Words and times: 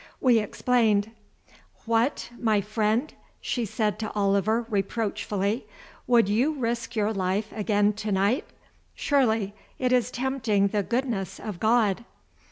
We 0.19 0.39
explained. 0.39 1.11
"What, 1.85 2.31
my 2.39 2.59
friend," 2.59 3.13
she 3.39 3.65
said 3.65 3.99
to 3.99 4.11
Oliver 4.15 4.65
reproachfully, 4.67 5.67
"would 6.07 6.27
you 6.27 6.55
risk 6.55 6.95
your 6.95 7.13
life 7.13 7.53
again 7.55 7.93
to 7.93 8.11
night? 8.11 8.45
Surely 8.95 9.53
it 9.77 9.91
is 9.93 10.09
tempting 10.09 10.69
the 10.69 10.81
goodness 10.81 11.39
of 11.39 11.59
God." 11.59 12.03